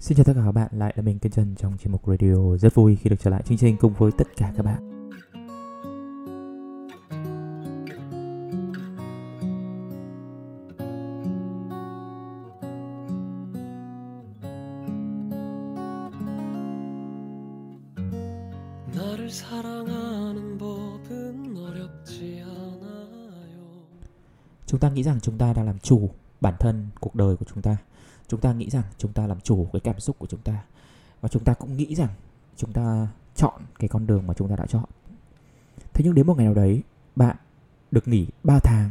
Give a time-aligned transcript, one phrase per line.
[0.00, 2.56] Xin chào tất cả các bạn, lại là mình Kênh Trần trong chuyên mục Radio
[2.56, 4.90] Rất vui khi được trở lại chương trình cùng với tất cả các bạn.
[24.66, 26.10] Chúng ta nghĩ rằng chúng ta đang làm chủ
[26.40, 27.76] bản thân cuộc đời của chúng ta.
[28.30, 30.64] Chúng ta nghĩ rằng chúng ta làm chủ cái cảm xúc của chúng ta.
[31.20, 32.08] Và chúng ta cũng nghĩ rằng
[32.56, 34.84] chúng ta chọn cái con đường mà chúng ta đã chọn.
[35.92, 36.82] Thế nhưng đến một ngày nào đấy,
[37.16, 37.36] bạn
[37.90, 38.90] được nghỉ 3 tháng.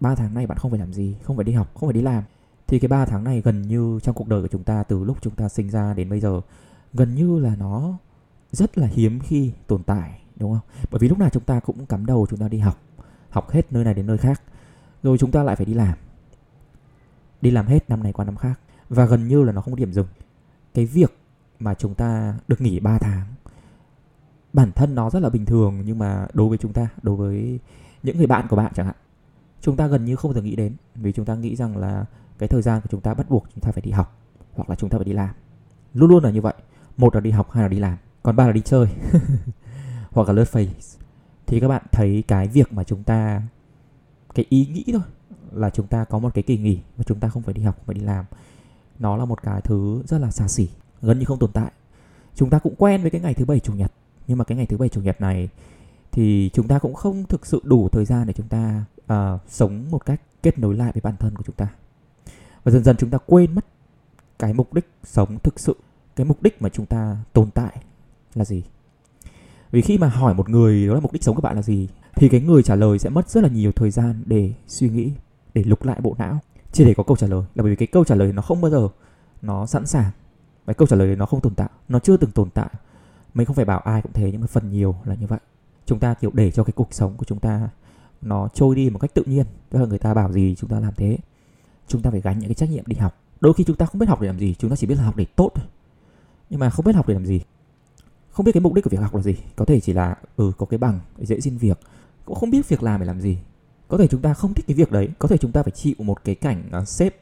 [0.00, 2.02] 3 tháng này bạn không phải làm gì, không phải đi học, không phải đi
[2.02, 2.24] làm.
[2.66, 5.18] Thì cái 3 tháng này gần như trong cuộc đời của chúng ta từ lúc
[5.20, 6.40] chúng ta sinh ra đến bây giờ
[6.92, 7.98] gần như là nó
[8.52, 11.86] rất là hiếm khi tồn tại đúng không bởi vì lúc nào chúng ta cũng
[11.86, 12.80] cắm đầu chúng ta đi học
[13.30, 14.42] học hết nơi này đến nơi khác
[15.02, 15.98] rồi chúng ta lại phải đi làm
[17.40, 19.78] đi làm hết năm này qua năm khác và gần như là nó không có
[19.78, 20.06] điểm dừng.
[20.74, 21.18] Cái việc
[21.58, 23.26] mà chúng ta được nghỉ 3 tháng,
[24.52, 27.58] bản thân nó rất là bình thường, nhưng mà đối với chúng ta, đối với
[28.02, 28.96] những người bạn của bạn chẳng hạn,
[29.60, 32.04] chúng ta gần như không bao giờ nghĩ đến, vì chúng ta nghĩ rằng là
[32.38, 34.18] cái thời gian của chúng ta bắt buộc chúng ta phải đi học,
[34.54, 35.34] hoặc là chúng ta phải đi làm.
[35.94, 36.54] Luôn luôn là như vậy,
[36.96, 38.86] một là đi học, hai là đi làm, còn ba là đi chơi,
[40.10, 40.98] hoặc là lướt face.
[41.46, 43.42] Thì các bạn thấy cái việc mà chúng ta,
[44.34, 45.02] cái ý nghĩ thôi,
[45.52, 47.82] là chúng ta có một cái kỳ nghỉ mà chúng ta không phải đi học
[47.86, 48.24] phải đi làm
[48.98, 50.68] nó là một cái thứ rất là xa xỉ
[51.02, 51.72] gần như không tồn tại.
[52.34, 53.92] Chúng ta cũng quen với cái ngày thứ bảy chủ nhật
[54.26, 55.48] nhưng mà cái ngày thứ bảy chủ nhật này
[56.12, 59.90] thì chúng ta cũng không thực sự đủ thời gian để chúng ta uh, sống
[59.90, 61.68] một cách kết nối lại với bản thân của chúng ta.
[62.64, 63.66] Và dần dần chúng ta quên mất
[64.38, 65.76] cái mục đích sống thực sự
[66.16, 67.76] cái mục đích mà chúng ta tồn tại
[68.34, 68.62] là gì.
[69.70, 71.88] Vì khi mà hỏi một người đó là mục đích sống của bạn là gì
[72.14, 75.12] thì cái người trả lời sẽ mất rất là nhiều thời gian để suy nghĩ
[75.54, 76.40] để lục lại bộ não
[76.76, 78.60] chỉ để có câu trả lời, là bởi vì cái câu trả lời nó không
[78.60, 78.88] bao giờ
[79.42, 80.10] nó sẵn sàng.
[80.66, 82.70] Cái câu trả lời nó không tồn tại, nó chưa từng tồn tại.
[83.34, 85.38] Mình không phải bảo ai cũng thế, nhưng mà phần nhiều là như vậy.
[85.86, 87.68] Chúng ta, kiểu, để cho cái cuộc sống của chúng ta
[88.22, 90.80] nó trôi đi một cách tự nhiên, tức là người ta bảo gì chúng ta
[90.80, 91.18] làm thế.
[91.88, 93.18] Chúng ta phải gánh những cái trách nhiệm đi học.
[93.40, 95.04] Đôi khi chúng ta không biết học để làm gì, chúng ta chỉ biết là
[95.04, 95.66] học để tốt thôi.
[96.50, 97.40] Nhưng mà không biết học để làm gì,
[98.30, 99.34] không biết cái mục đích của việc học là gì.
[99.56, 101.80] Có thể chỉ là ừ có cái bằng, dễ xin việc.
[102.24, 103.38] Cũng không biết việc làm để làm gì
[103.88, 105.94] có thể chúng ta không thích cái việc đấy có thể chúng ta phải chịu
[105.98, 107.16] một cái cảnh uh, sếp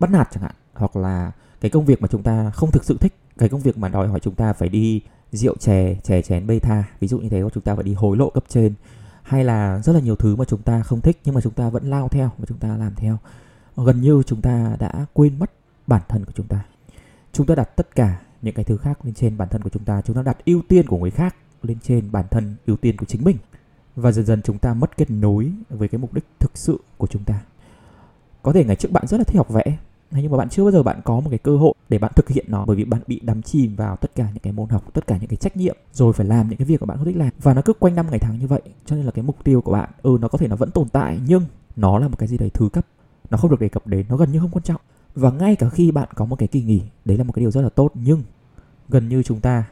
[0.00, 2.96] bắt nạt chẳng hạn hoặc là cái công việc mà chúng ta không thực sự
[3.00, 5.00] thích cái công việc mà đòi hỏi chúng ta phải đi
[5.32, 8.16] rượu chè chè chén bê tha ví dụ như thế chúng ta phải đi hối
[8.16, 8.74] lộ cấp trên
[9.22, 11.70] hay là rất là nhiều thứ mà chúng ta không thích nhưng mà chúng ta
[11.70, 13.18] vẫn lao theo và chúng ta làm theo
[13.76, 15.52] gần như chúng ta đã quên mất
[15.86, 16.64] bản thân của chúng ta
[17.32, 19.84] chúng ta đặt tất cả những cái thứ khác lên trên bản thân của chúng
[19.84, 22.96] ta chúng ta đặt ưu tiên của người khác lên trên bản thân ưu tiên
[22.96, 23.36] của chính mình
[23.96, 27.06] và dần dần chúng ta mất kết nối với cái mục đích thực sự của
[27.06, 27.40] chúng ta.
[28.42, 29.78] Có thể ngày trước bạn rất là thích học vẽ
[30.10, 32.28] nhưng mà bạn chưa bao giờ bạn có một cái cơ hội để bạn thực
[32.28, 34.94] hiện nó, bởi vì bạn bị đắm chìm vào tất cả những cái môn học,
[34.94, 37.06] tất cả những cái trách nhiệm, rồi phải làm những cái việc mà bạn không
[37.06, 37.30] thích làm.
[37.42, 39.60] Và nó cứ quanh năm ngày tháng như vậy, cho nên là cái mục tiêu
[39.60, 41.44] của bạn ừ nó có thể nó vẫn tồn tại, nhưng
[41.76, 42.86] nó là một cái gì đấy thứ cấp.
[43.30, 44.80] Nó không được đề cập đến, nó gần như không quan trọng.
[45.14, 47.50] Và ngay cả khi bạn có một cái kỳ nghỉ, đấy là một cái điều
[47.50, 48.22] rất là tốt, nhưng
[48.88, 49.64] gần như chúng ta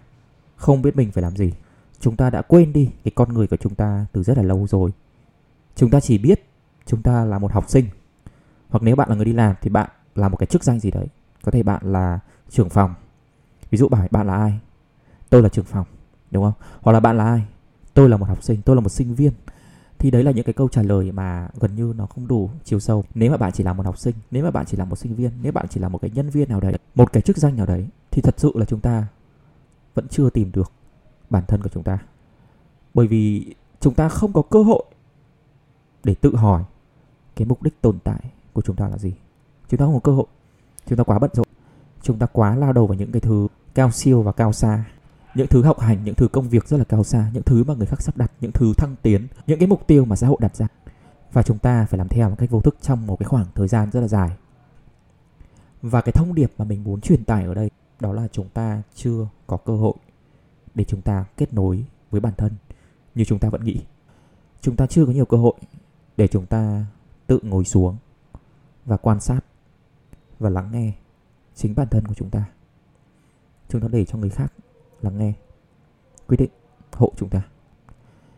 [0.56, 1.52] không biết mình phải làm gì
[2.00, 4.66] chúng ta đã quên đi cái con người của chúng ta từ rất là lâu
[4.66, 4.90] rồi.
[5.76, 6.44] Chúng ta chỉ biết
[6.86, 7.84] chúng ta là một học sinh.
[8.68, 10.90] Hoặc nếu bạn là người đi làm thì bạn là một cái chức danh gì
[10.90, 11.06] đấy.
[11.44, 12.94] Có thể bạn là trưởng phòng.
[13.70, 14.58] Ví dụ bảo bạn là ai?
[15.30, 15.86] Tôi là trưởng phòng,
[16.30, 16.52] đúng không?
[16.80, 17.44] Hoặc là bạn là ai?
[17.94, 19.32] Tôi là một học sinh, tôi là một sinh viên.
[19.98, 22.80] Thì đấy là những cái câu trả lời mà gần như nó không đủ chiều
[22.80, 23.04] sâu.
[23.14, 25.14] Nếu mà bạn chỉ là một học sinh, nếu mà bạn chỉ là một sinh
[25.14, 27.56] viên, nếu bạn chỉ là một cái nhân viên nào đấy, một cái chức danh
[27.56, 29.06] nào đấy, thì thật sự là chúng ta
[29.94, 30.72] vẫn chưa tìm được
[31.30, 31.98] bản thân của chúng ta.
[32.94, 34.84] Bởi vì chúng ta không có cơ hội
[36.04, 36.62] để tự hỏi
[37.36, 38.20] cái mục đích tồn tại
[38.52, 39.14] của chúng ta là gì.
[39.68, 40.26] Chúng ta không có cơ hội.
[40.86, 41.46] Chúng ta quá bận rộn.
[42.02, 44.84] Chúng ta quá lao đầu vào những cái thứ cao siêu và cao xa.
[45.34, 47.30] Những thứ học hành, những thứ công việc rất là cao xa.
[47.32, 49.26] Những thứ mà người khác sắp đặt, những thứ thăng tiến.
[49.46, 50.66] Những cái mục tiêu mà xã hội đặt ra.
[51.32, 53.68] Và chúng ta phải làm theo một cách vô thức trong một cái khoảng thời
[53.68, 54.30] gian rất là dài.
[55.82, 58.82] Và cái thông điệp mà mình muốn truyền tải ở đây đó là chúng ta
[58.94, 59.94] chưa có cơ hội
[60.78, 62.52] để chúng ta kết nối với bản thân,
[63.14, 63.80] như chúng ta vẫn nghĩ.
[64.60, 65.54] Chúng ta chưa có nhiều cơ hội
[66.16, 66.86] để chúng ta
[67.26, 67.96] tự ngồi xuống
[68.84, 69.40] và quan sát
[70.38, 70.92] và lắng nghe
[71.54, 72.44] chính bản thân của chúng ta.
[73.68, 74.52] Chúng ta để cho người khác
[75.02, 75.32] lắng nghe,
[76.28, 76.50] quyết định
[76.92, 77.42] hộ chúng ta.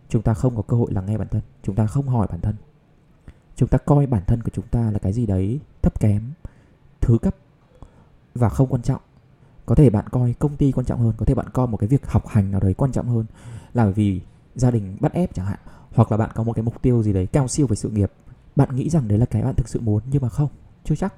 [0.08, 2.40] Chúng ta không có cơ hội lắng nghe bản thân, chúng ta không hỏi bản
[2.40, 2.54] thân.
[3.56, 6.22] Chúng ta coi bản thân của chúng ta là cái gì đấy thấp kém,
[7.00, 7.36] thứ cấp
[8.34, 9.00] và không quan trọng
[9.70, 11.88] có thể bạn coi công ty quan trọng hơn, có thể bạn coi một cái
[11.88, 13.24] việc học hành nào đấy quan trọng hơn
[13.74, 14.20] là bởi vì
[14.54, 15.58] gia đình bắt ép chẳng hạn,
[15.94, 18.12] hoặc là bạn có một cái mục tiêu gì đấy cao siêu về sự nghiệp.
[18.56, 20.48] Bạn nghĩ rằng đấy là cái bạn thực sự muốn nhưng mà không,
[20.84, 21.14] chưa chắc.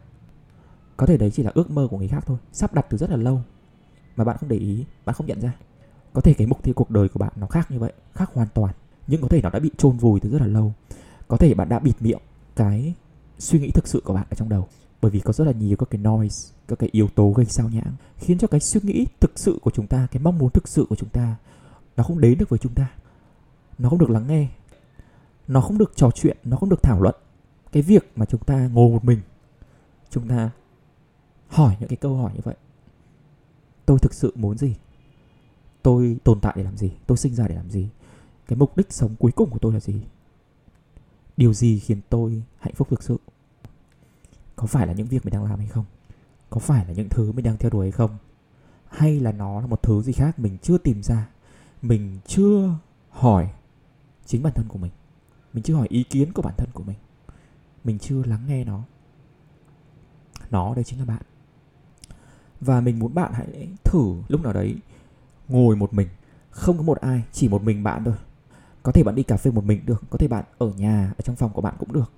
[0.97, 3.11] Có thể đấy chỉ là ước mơ của người khác thôi, sắp đặt từ rất
[3.11, 3.43] là lâu
[4.17, 5.53] mà bạn không để ý, bạn không nhận ra.
[6.13, 8.49] Có thể cái mục tiêu cuộc đời của bạn nó khác như vậy, khác hoàn
[8.55, 8.75] toàn,
[9.07, 10.73] nhưng có thể nó đã bị chôn vùi từ rất là lâu.
[11.29, 12.21] Có thể bạn đã bịt miệng
[12.57, 12.95] cái
[13.39, 14.69] suy nghĩ thực sự của bạn ở trong đầu
[15.03, 17.69] bởi vì có rất là nhiều các cái noise, các cái yếu tố gây sao
[17.69, 20.69] nhãng, khiến cho cái suy nghĩ thực sự của chúng ta, cái mong muốn thực
[20.69, 21.37] sự của chúng ta,
[21.97, 22.91] nó không đến được với chúng ta.
[23.79, 24.49] Nó không được lắng nghe.
[25.49, 27.15] Nó không được trò chuyện, nó không được thảo luận.
[27.73, 29.21] Cái việc mà chúng ta ngồi một mình,
[30.11, 30.51] chúng ta
[31.49, 32.57] hỏi những cái câu hỏi như vậy,
[33.87, 34.75] tôi thực sự muốn gì?
[35.83, 36.93] Tôi tồn tại để làm gì?
[37.07, 37.89] Tôi sinh ra để làm gì?
[38.49, 40.03] Cái mục đích sống cuối cùng của tôi là gì?
[41.37, 43.17] Điều gì khiến tôi hạnh phúc thực sự?
[44.63, 45.85] Có phải là những việc mình đang làm hay không?
[46.51, 48.19] Có phải là những thứ mình đang theo đuổi hay không?
[48.89, 51.29] Hay là nó là một thứ gì khác mình chưa tìm ra?
[51.83, 52.75] Mình chưa
[53.11, 53.51] hỏi
[54.27, 54.91] chính bản thân của mình.
[55.53, 56.97] Mình chưa hỏi ý kiến của bản thân của mình.
[57.85, 58.83] Mình chưa lắng nghe nó.
[60.51, 61.23] Nó đây chính là bạn.
[62.61, 64.77] Và mình muốn bạn hãy thử lúc nào đấy
[65.49, 66.09] ngồi một mình.
[66.51, 68.15] Không có một ai, chỉ một mình bạn thôi.
[68.83, 71.23] Có thể bạn đi cà phê một mình được, có thể bạn ở nhà, ở
[71.23, 72.13] trong phòng của bạn cũng được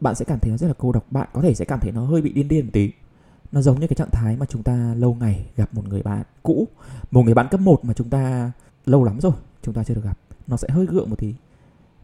[0.00, 1.12] bạn sẽ cảm thấy nó rất là cô độc.
[1.12, 2.92] Bạn có thể sẽ cảm thấy nó hơi bị điên điên một tí.
[3.52, 6.22] Nó giống như cái trạng thái mà chúng ta lâu ngày gặp một người bạn
[6.42, 6.68] cũ,
[7.10, 8.52] một người bạn cấp 1 mà chúng ta
[8.86, 9.32] lâu lắm rồi,
[9.62, 10.18] chúng ta chưa được gặp.
[10.46, 11.34] Nó sẽ hơi gượng một tí.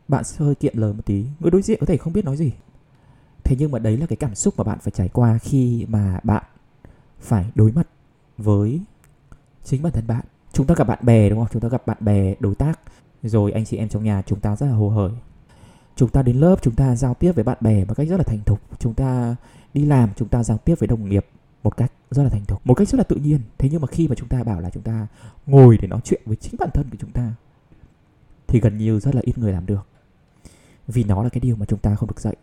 [0.08, 1.24] Bạn sẽ hơi kiện lời một tí.
[1.40, 2.52] Người đối diện có thể không biết nói gì.
[3.44, 6.20] Thế nhưng mà đấy là cái cảm xúc mà bạn phải trải qua khi mà
[6.22, 6.42] bạn
[7.20, 7.88] phải đối mặt
[8.38, 8.80] với
[9.64, 10.24] chính bản thân bạn.
[10.52, 11.48] Chúng ta gặp bạn bè, đúng không?
[11.52, 12.80] Chúng ta gặp bạn bè đối tác.
[13.22, 15.10] Rồi anh chị em trong nhà chúng ta rất là hồ hởi
[15.96, 18.22] chúng ta đến lớp, chúng ta giao tiếp với bạn bè một cách rất là
[18.22, 18.60] thành thục.
[18.78, 19.36] Chúng ta
[19.74, 21.26] đi làm, chúng ta giao tiếp với đồng nghiệp
[21.62, 23.40] một cách rất là thành thục, một cách rất là tự nhiên.
[23.58, 25.06] Thế nhưng mà khi mà chúng ta bảo là chúng ta
[25.46, 27.32] ngồi để nói chuyện với chính bản thân của chúng ta,
[28.46, 29.86] thì gần như rất là ít người làm được.
[30.86, 32.36] Vì nó là cái điều mà chúng ta không được dạy.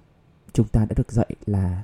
[0.53, 1.83] Chúng ta đã được dạy là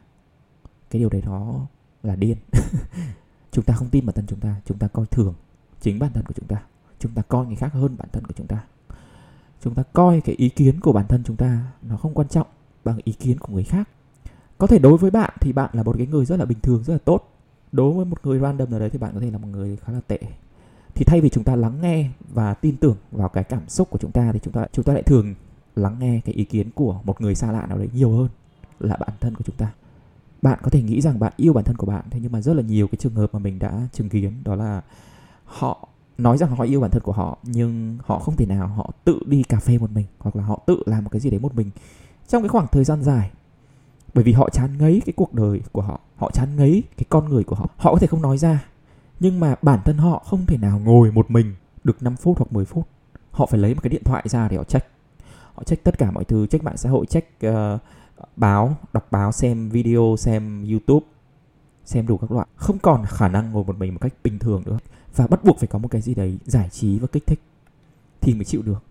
[0.90, 1.68] cái điều đấy nó
[2.04, 2.38] là điên.
[3.52, 4.56] Chúng ta không tin bản thân chúng ta.
[4.66, 5.34] Chúng ta coi thường
[5.82, 6.64] chính bản thân của chúng ta.
[7.00, 8.64] Chúng ta coi người khác hơn bản thân của chúng ta
[9.66, 12.48] chúng ta coi cái ý kiến của bản thân chúng ta nó không quan trọng
[12.84, 13.90] bằng ý kiến của người khác.
[14.58, 16.84] Có thể đối với bạn thì bạn là một cái người rất là bình thường,
[16.84, 17.32] rất là tốt.
[17.72, 19.94] Đối với một người random nào đấy thì bạn có thể là một người khá
[19.94, 20.20] là tệ.
[20.96, 23.98] Thì thay vì chúng ta lắng nghe và tin tưởng vào cái cảm xúc của
[23.98, 25.36] chúng ta thì chúng ta chúng ta lại thường
[25.76, 28.28] lắng nghe cái ý kiến của một người xa lạ nào đấy nhiều hơn
[28.80, 29.72] là bản thân của chúng ta.
[30.42, 32.54] Bạn có thể nghĩ rằng bạn yêu bản thân của bạn, thế nhưng mà rất
[32.54, 34.82] là nhiều cái trường hợp mà mình đã chứng kiến, đó là
[35.46, 38.92] họ nói rằng họ yêu bản thân của họ nhưng họ không thể nào họ
[39.04, 41.40] tự đi cà phê một mình hoặc là họ tự làm một cái gì đấy
[41.40, 41.70] một mình
[42.28, 43.32] trong cái khoảng thời gian dài.
[44.14, 47.30] Bởi vì họ chán ngấy cái cuộc đời của họ họ chán ngấy cái con
[47.30, 47.70] người của họ.
[47.78, 48.66] Họ có thể không nói ra
[49.20, 52.54] nhưng mà bản thân họ không thể nào ngồi một mình được 5 phút hoặc
[52.54, 52.88] 10 phút.
[53.32, 54.88] Họ phải lấy một cái điện thoại ra để họ check.
[55.54, 57.82] Họ check tất cả mọi thứ check mạng xã hội check uh,
[58.36, 61.06] báo đọc báo xem video xem youtube
[61.86, 62.48] xem đủ các loại.
[62.56, 64.78] Không còn khả năng ngồi một mình một cách bình thường nữa.
[65.16, 67.40] Và bắt buộc phải có một cái gì đấy giải trí và kích thích
[68.22, 68.84] thì mới chịu được.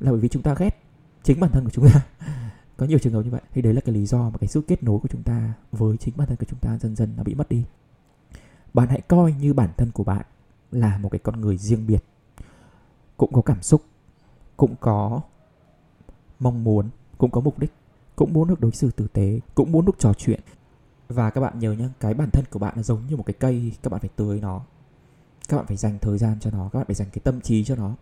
[0.00, 0.82] Là bởi vì chúng ta ghét
[1.22, 2.06] chính bản thân của chúng ta.
[2.76, 3.40] Có nhiều trường hợp như vậy.
[3.52, 5.96] Thì đấy là cái lý do mà cái sự kết nối của chúng ta với
[5.96, 7.64] chính bản thân của chúng ta dần dần nó bị mất đi.
[8.74, 10.26] Bạn hãy coi như bản thân của bạn
[10.70, 12.04] là một cái con người riêng biệt.
[13.16, 13.82] Cũng có cảm xúc,
[14.56, 15.20] cũng có
[16.40, 16.88] mong muốn,
[17.18, 17.72] cũng có mục đích,
[18.16, 20.40] cũng muốn được đối xử tử tế, cũng muốn được trò chuyện
[21.12, 23.34] và các bạn nhớ nhé cái bản thân của bạn nó giống như một cái
[23.34, 24.60] cây các bạn phải tưới nó.
[25.48, 27.64] Các bạn phải dành thời gian cho nó các bạn phải dành cái tâm trí
[27.64, 27.94] cho nó.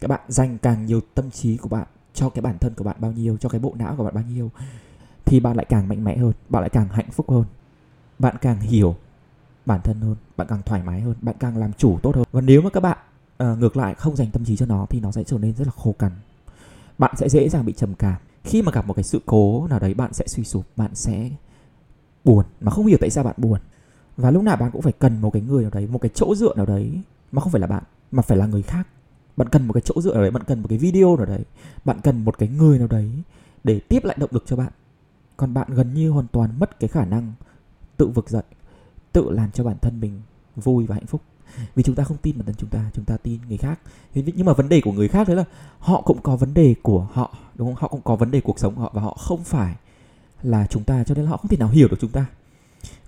[0.00, 2.96] Các bạn dành càng nhiều tâm trí của bạn cho cái bản thân của bạn
[2.98, 4.50] bao nhiêu cho cái bộ não của bạn bao nhiêu
[5.24, 7.44] thì bạn lại càng mạnh mẽ hơn bạn lại càng hạnh phúc hơn.
[8.18, 8.96] Bạn càng hiểu
[9.66, 12.24] bản thân hơn bạn càng thoải mái hơn bạn càng làm chủ tốt hơn.
[12.32, 12.98] Và nếu mà các bạn
[13.42, 15.66] uh, ngược lại không dành tâm trí cho nó thì nó sẽ trở nên rất
[15.66, 16.12] là khô cằn.
[16.98, 18.20] Bạn sẽ dễ dàng bị trầm cảm.
[18.44, 21.30] Khi mà gặp một cái sự cố nào đấy bạn sẽ suy sụp bạn sẽ
[22.24, 23.60] buồn mà không hiểu tại sao bạn buồn.
[24.16, 26.34] Và lúc nào bạn cũng phải cần một cái người nào đấy, một cái chỗ
[26.34, 27.00] dựa nào đấy,
[27.32, 28.86] mà không phải là bạn, mà phải là người khác.
[29.36, 31.44] Bạn cần một cái chỗ dựa nào đấy, bạn cần một cái video nào đấy,
[31.84, 33.10] bạn cần một cái người nào đấy
[33.64, 34.72] để tiếp lại động lực cho bạn.
[35.36, 37.32] Còn bạn gần như hoàn toàn mất cái khả năng
[37.96, 38.42] tự vực dậy,
[39.12, 40.20] tự làm cho bản thân mình
[40.56, 41.20] vui và hạnh phúc.
[41.74, 43.80] Vì chúng ta không tin bản thân chúng ta chúng ta tin người khác.
[44.14, 45.44] Nhưng mà vấn đề của người khác đấy là
[45.78, 47.82] họ cũng có vấn đề của họ, đúng không?
[47.82, 49.76] Họ cũng có vấn đề cuộc sống của họ và họ không phải
[50.42, 52.26] là chúng ta, cho nên là họ không thể nào hiểu được chúng ta.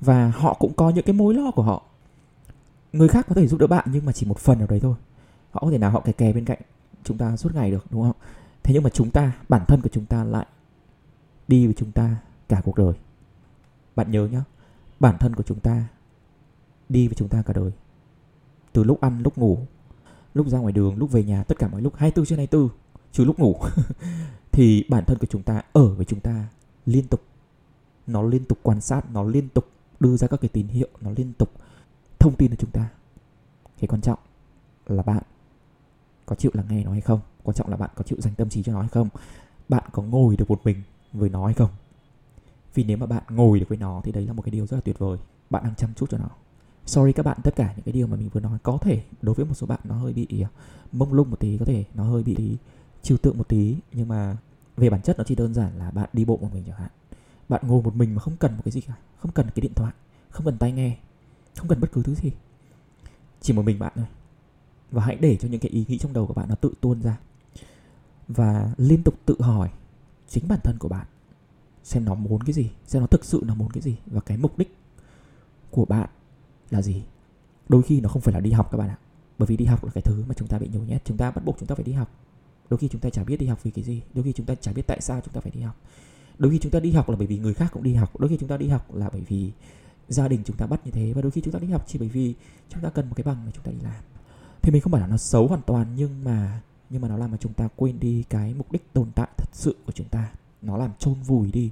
[0.00, 1.82] Và họ cũng có những cái mối lo của họ.
[2.92, 4.94] Người khác có thể giúp đỡ bạn nhưng mà chỉ một phần ở đấy thôi.
[5.50, 6.58] Họ có thể nào họ kè kè bên cạnh
[7.04, 8.16] chúng ta suốt ngày được, đúng không?
[8.62, 10.46] Thế nhưng mà chúng ta, bản thân của chúng ta lại
[11.48, 12.16] đi với chúng ta
[12.48, 12.92] cả cuộc đời.
[13.96, 14.44] Bạn nhớ nhá,
[15.00, 15.88] bản thân của chúng ta
[16.88, 17.70] đi với chúng ta cả đời.
[18.72, 19.58] Từ lúc ăn, lúc ngủ,
[20.34, 22.68] lúc ra ngoài đường, lúc về nhà, tất cả mọi lúc 24 trên 24
[23.12, 23.56] trừ lúc ngủ.
[24.52, 26.46] Thì bản thân của chúng ta ở với chúng ta
[26.86, 27.22] liên tục.
[28.06, 29.68] Nó liên tục quan sát, nó liên tục
[30.00, 31.50] đưa ra các cái tín hiệu, nó liên tục
[32.18, 32.88] thông tin cho chúng ta.
[33.78, 34.18] Cái quan trọng
[34.86, 35.22] là bạn
[36.26, 37.20] có chịu lắng nghe nó hay không?
[37.42, 39.08] Quan trọng là bạn có chịu dành tâm trí cho nó hay không?
[39.68, 41.70] Bạn có ngồi được một mình với nó hay không?
[42.74, 44.76] Vì nếu mà bạn ngồi được với nó thì đấy là một cái điều rất
[44.76, 45.18] là tuyệt vời.
[45.50, 46.28] Bạn đang chăm chút cho nó.
[46.86, 49.34] Sorry các bạn, tất cả những cái điều mà mình vừa nói có thể đối
[49.34, 50.48] với một số bạn nó hơi bị à,
[50.92, 52.56] mông lung một tí, có thể nó hơi bị
[53.02, 53.76] trừu tượng một tí.
[53.92, 54.36] Nhưng mà
[54.82, 56.90] về bản chất nó chỉ đơn giản là bạn đi bộ một mình chẳng hạn.
[57.48, 59.74] Bạn ngồi một mình mà không cần một cái gì cả, không cần cái điện
[59.74, 59.92] thoại,
[60.30, 60.96] không cần tai nghe,
[61.56, 62.30] không cần bất cứ thứ gì.
[63.40, 64.06] Chỉ một mình bạn thôi.
[64.90, 67.02] Và hãy để cho những cái ý nghĩ trong đầu của bạn nó tự tuôn
[67.02, 67.18] ra.
[68.28, 69.70] Và liên tục tự hỏi
[70.28, 71.06] chính bản thân của bạn
[71.84, 74.36] xem nó muốn cái gì, xem nó thực sự nó muốn cái gì và cái
[74.36, 74.76] mục đích
[75.70, 76.08] của bạn
[76.70, 77.02] là gì.
[77.68, 78.98] Đôi khi nó không phải là đi học các bạn ạ,
[79.38, 81.30] bởi vì đi học là cái thứ mà chúng ta bị nhồi nhét, chúng ta
[81.30, 82.10] bắt buộc chúng ta phải đi học
[82.72, 84.54] đôi khi chúng ta chả biết đi học vì cái gì đôi khi chúng ta
[84.54, 85.76] chả biết tại sao chúng ta phải đi học
[86.38, 88.28] đôi khi chúng ta đi học là bởi vì người khác cũng đi học đôi
[88.28, 89.52] khi chúng ta đi học là bởi vì
[90.08, 91.98] gia đình chúng ta bắt như thế và đôi khi chúng ta đi học chỉ
[91.98, 92.34] bởi vì
[92.68, 94.02] chúng ta cần một cái bằng để chúng ta đi làm
[94.62, 96.60] thì mình không phải là nó xấu hoàn toàn nhưng mà
[96.90, 99.48] nhưng mà nó làm mà chúng ta quên đi cái mục đích tồn tại thật
[99.52, 101.70] sự của chúng ta nó làm chôn vùi đi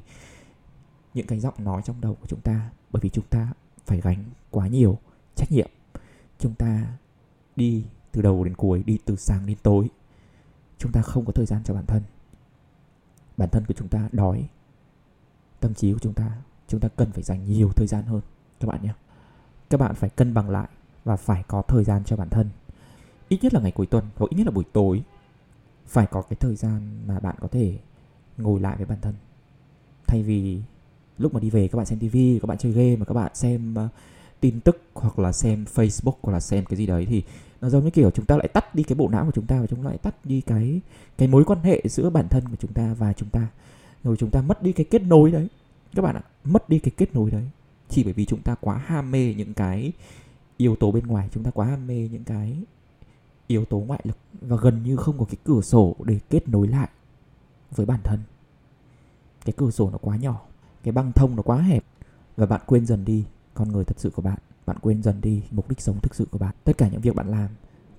[1.14, 3.52] những cái giọng nói trong đầu của chúng ta bởi vì chúng ta
[3.86, 4.98] phải gánh quá nhiều
[5.34, 5.70] trách nhiệm
[6.38, 6.86] chúng ta
[7.56, 9.88] đi từ đầu đến cuối đi từ sáng đến tối
[10.80, 12.02] chúng ta không có thời gian cho bản thân.
[13.36, 14.48] Bản thân của chúng ta đói.
[15.60, 16.32] Tâm trí của chúng ta
[16.68, 18.20] chúng ta cần phải dành nhiều thời gian hơn
[18.60, 18.92] các bạn nhé.
[19.70, 20.68] Các bạn phải cân bằng lại
[21.04, 22.50] và phải có thời gian cho bản thân.
[23.28, 25.02] Ít nhất là ngày cuối tuần hoặc ít nhất là buổi tối.
[25.86, 27.78] Phải có cái thời gian mà bạn có thể
[28.36, 29.14] ngồi lại với bản thân.
[30.06, 30.62] Thay vì
[31.18, 33.34] lúc mà đi về các bạn xem tivi các bạn chơi game mà các bạn
[33.34, 33.90] xem uh,
[34.40, 37.22] tin tức hoặc là xem facebook hoặc là xem cái gì đấy thì
[37.60, 39.60] nó giống như kiểu chúng ta lại tắt đi cái bộ não của chúng ta
[39.60, 40.80] và chúng ta lại tắt đi cái
[41.18, 43.46] cái mối quan hệ giữa bản thân của chúng ta và chúng ta.
[44.04, 45.48] Rồi chúng ta mất đi cái kết nối đấy.
[45.94, 47.50] Các bạn ạ, mất đi cái kết nối đấy.
[47.88, 49.92] Chỉ bởi vì chúng ta quá ham mê những cái
[50.56, 52.56] yếu tố bên ngoài, chúng ta quá ham mê những cái
[53.46, 56.68] yếu tố ngoại lực và gần như không có cái cửa sổ để kết nối
[56.68, 56.88] lại
[57.70, 58.20] với bản thân.
[59.44, 60.40] Cái cửa sổ nó quá nhỏ,
[60.82, 61.84] cái băng thông nó quá hẹp.
[62.36, 63.24] Và bạn quên dần đi,
[63.54, 64.38] con người thật sự của bạn
[64.70, 66.54] bạn quên dần đi mục đích sống thực sự của bạn.
[66.64, 67.48] Tất cả những việc bạn làm,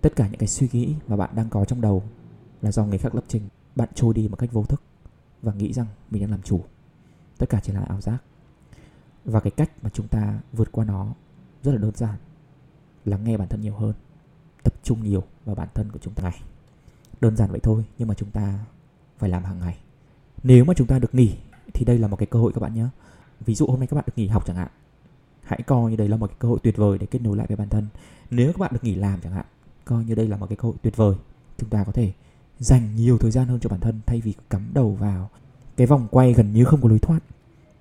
[0.02, 2.04] tất cả những cái suy nghĩ mà bạn đang có trong đầu
[2.62, 3.42] là do người khác lập trình.
[3.76, 4.82] Bạn trôi đi một cách vô thức
[5.42, 6.64] và nghĩ rằng mình đang làm chủ.
[7.38, 8.18] Tất cả chỉ là ảo giác.
[9.26, 11.14] Và cái cách mà chúng ta vượt qua nó
[11.64, 12.16] rất là đơn giản
[13.06, 13.94] lắng nghe bản thân nhiều hơn,
[14.64, 16.24] tập trung nhiều vào bản thân của chúng ta.
[16.24, 16.42] Này
[17.22, 18.66] đơn giản vậy thôi, nhưng mà chúng ta
[19.18, 19.78] phải làm hàng ngày.
[20.44, 21.36] Nếu mà chúng ta được nghỉ,
[21.74, 22.86] thì đây là một cái cơ hội các bạn nhé.
[23.40, 24.72] Ví dụ hôm nay các bạn được nghỉ học chẳng hạn
[25.52, 27.48] hãy coi như đây là một cái cơ hội tuyệt vời để kết nối lại
[27.48, 27.88] với bản thân.
[28.32, 29.46] Nếu các bạn được nghỉ làm chẳng hạn,
[29.86, 31.16] coi như đây là một cái cơ hội tuyệt vời.
[31.58, 32.12] Chúng ta có thể
[32.60, 35.30] dành nhiều thời gian hơn cho bản thân thay vì cắm đầu vào
[35.78, 37.20] cái vòng quay gần như không có lối thoát.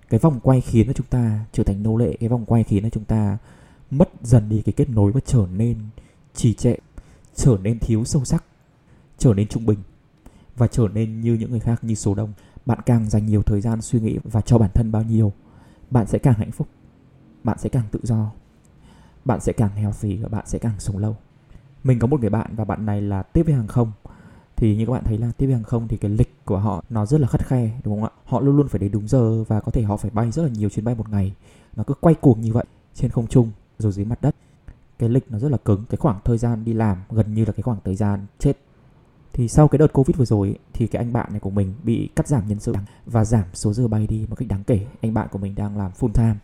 [0.09, 2.83] Cái vòng quay khiến cho chúng ta trở thành nô lệ, cái vòng quay khiến
[2.83, 3.39] cho chúng ta
[3.91, 5.77] mất dần đi cái kết nối và trở nên
[6.35, 6.77] trì trệ,
[7.35, 8.45] trở nên thiếu sâu sắc,
[9.19, 9.79] trở nên trung bình
[10.57, 12.33] và trở nên như những người khác, như số đông.
[12.67, 15.33] Bạn càng dành nhiều thời gian suy nghĩ và cho bản thân bao nhiêu,
[15.91, 16.69] bạn sẽ càng hạnh phúc
[17.44, 18.30] bạn sẽ càng tự do,
[19.25, 21.16] bạn sẽ càng healthy và bạn sẽ càng sống lâu.
[21.85, 23.92] Mình có một người bạn và bạn này là tiếp viên hàng không.
[24.56, 26.85] Thì như các bạn thấy là tiếp viên hàng không thì cái lịch của họ
[26.90, 28.11] nó rất là khắt khe, đúng không ạ?
[28.25, 30.49] Họ luôn luôn phải đến đúng giờ và có thể họ phải bay rất là
[30.49, 31.35] nhiều chuyến bay một ngày.
[31.76, 34.37] Nó cứ quay cuồng như vậy trên không trung rồi dưới mặt đất.
[34.99, 37.52] Cái lịch nó rất là cứng, cái khoảng thời gian đi làm gần như là
[37.52, 38.52] cái khoảng thời gian chết.
[39.32, 42.09] Thì sau cái đợt covid vừa rồi thì cái anh bạn này của mình bị
[42.16, 42.75] cắt giảm nhân sự
[43.06, 44.87] và giảm số giờ bay đi một cách đáng kể.
[45.00, 46.37] Anh bạn của mình đang làm full time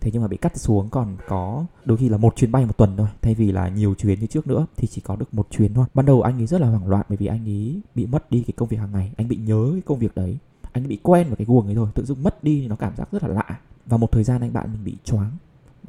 [0.00, 2.76] thế nhưng mà bị cắt xuống còn có đôi khi là một chuyến bay một
[2.76, 3.08] tuần thôi.
[3.22, 5.86] Thay vì là nhiều chuyến như trước nữa thì chỉ có được một chuyến thôi.
[5.94, 8.42] Ban đầu anh ấy rất là hoảng loạn bởi vì anh ấy bị mất đi
[8.42, 9.12] cái công việc hàng ngày.
[9.16, 10.38] Anh bị nhớ cái công việc đấy.
[10.72, 12.96] Anh bị quen với cái guồng ấy rồi, tự dưng mất đi thì nó cảm
[12.96, 13.60] giác rất là lạ.
[13.86, 15.30] Và một thời gian anh bạn mình bị choáng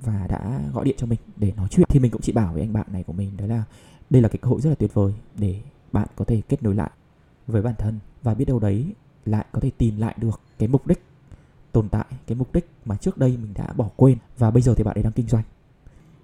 [0.02, 1.88] và đã gọi điện cho mình để nói chuyện.
[1.90, 3.64] Thì mình cũng chỉ bảo với anh bạn này của mình đấy là
[4.10, 6.76] đây là cái cơ hội rất là tuyệt vời để bạn có thể kết nối
[6.76, 6.92] lại
[7.48, 8.86] với bản thân và biết đâu đấy
[9.26, 11.04] lại có thể tìm lại được cái mục đích
[11.72, 14.74] tồn tại cái mục đích mà trước đây mình đã bỏ quên và bây giờ
[14.78, 15.44] thì bạn ấy đang kinh doanh.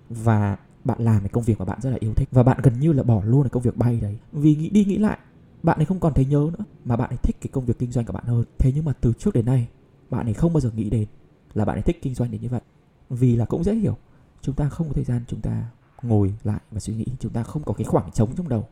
[0.09, 2.79] Và bạn làm cái công việc mà bạn rất là yêu thích và bạn gần
[2.79, 4.17] như là bỏ luôn cái công việc bay đấy.
[4.31, 5.17] Vì nghĩ đi nghĩ lại,
[5.63, 7.91] bạn ấy không còn thấy nhớ nữa mà bạn ấy thích cái công việc kinh
[7.91, 8.45] doanh của bạn hơn.
[8.57, 9.67] Thế nhưng mà từ trước đến nay,
[10.09, 11.07] bạn ấy không bao giờ nghĩ đến
[11.53, 12.61] là bạn ấy thích kinh doanh đến như vậy.
[13.09, 13.97] Vì là cũng dễ hiểu,
[14.41, 15.69] chúng ta không có thời gian chúng ta
[16.01, 18.67] ngồi lại và suy nghĩ, chúng ta không có cái khoảng trống trong đầu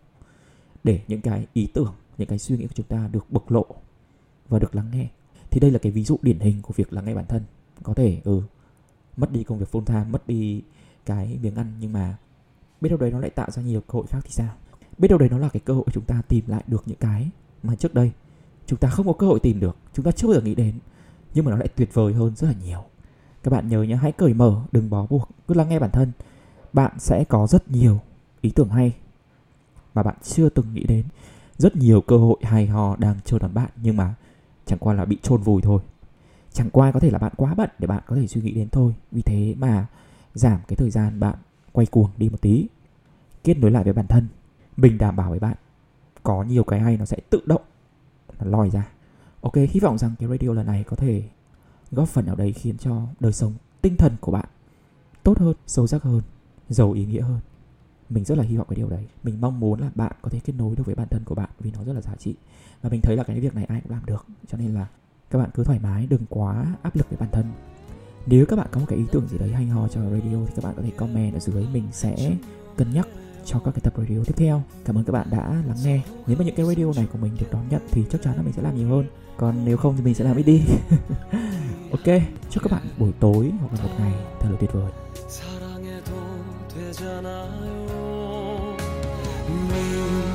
[0.83, 3.65] để những cái ý tưởng, những cái suy nghĩ của chúng ta được bộc lộ
[4.49, 5.07] và được lắng nghe
[5.55, 7.43] thì đây là cái ví dụ điển hình của việc lắng nghe bản thân.
[7.83, 8.41] Có thể ừ
[9.17, 10.61] mất đi công việc full time, mất đi
[11.05, 12.17] cái miếng ăn, nhưng mà
[12.81, 14.53] biết đâu đấy nó lại tạo ra nhiều cơ hội khác thì sao?
[14.97, 17.29] Biết đâu đấy nó là cái cơ hội chúng ta tìm lại được những cái
[17.63, 18.11] mà trước đây
[18.65, 20.79] chúng ta không có cơ hội tìm được, chúng ta chưa bao giờ nghĩ đến,
[21.33, 22.83] nhưng mà nó lại tuyệt vời hơn rất là nhiều.
[23.43, 26.11] Các bạn nhớ nhé hãy cởi mở, đừng bó buộc, cứ lắng nghe bản thân.
[26.73, 27.99] Bạn sẽ có rất nhiều
[28.41, 28.95] ý tưởng hay
[29.93, 31.05] mà bạn chưa từng nghĩ đến.
[31.57, 34.15] Rất nhiều cơ hội hay ho đang chờ đón bạn, nhưng mà
[34.65, 35.81] chẳng qua là bị chôn vùi thôi.
[36.53, 38.69] Chẳng qua có thể là bạn quá bận để bạn có thể suy nghĩ đến
[38.69, 38.93] thôi.
[39.11, 39.87] Vì thế mà
[40.33, 41.35] giảm cái thời gian bạn
[41.71, 42.67] quay cuồng đi một tí.
[43.43, 44.27] Kết nối lại với bản thân.
[44.77, 45.55] Mình đảm bảo với bạn.
[46.23, 47.61] Có nhiều cái hay nó sẽ tự động
[48.39, 48.87] nó lòi ra.
[49.41, 51.23] Ok, hy vọng rằng cái radio lần này có thể
[51.91, 54.45] góp phần nào đấy khiến cho đời sống, tinh thần của bạn
[55.23, 56.21] tốt hơn, sâu sắc hơn,
[56.69, 57.39] giàu ý nghĩa hơn
[58.09, 59.07] mình rất là hy vọng cái điều đấy.
[59.23, 61.49] Mình mong muốn là bạn có thể kết nối được với bản thân của bạn
[61.59, 62.35] vì nó rất là giá trị.
[62.81, 64.25] Và mình thấy là cái việc này ai cũng làm được.
[64.47, 64.87] Cho nên là
[65.29, 67.45] các bạn cứ thoải mái, đừng quá áp lực với bản thân.
[68.25, 70.53] Nếu các bạn có một cái ý tưởng gì đấy hay ho cho radio thì
[70.55, 71.65] các bạn có thể comment ở dưới.
[71.73, 72.35] Mình sẽ
[72.77, 73.07] cân nhắc
[73.45, 74.63] cho các cái tập radio tiếp theo.
[74.85, 76.01] Cảm ơn các bạn đã lắng nghe.
[76.27, 78.41] Nếu mà những cái radio này của mình được đón nhận thì chắc chắn là
[78.41, 79.05] mình sẽ làm nhiều hơn.
[79.37, 80.61] Còn nếu không thì mình sẽ làm ít đi.
[81.91, 84.91] Ok, chúc các bạn buổi tối hoặc là một ngày thật là tuyệt vời.
[89.49, 90.34] me.